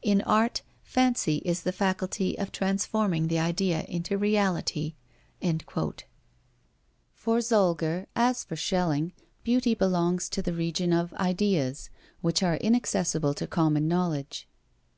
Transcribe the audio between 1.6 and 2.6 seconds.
the faculty of